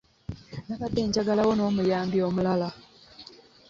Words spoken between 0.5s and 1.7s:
Nanadde njagalawo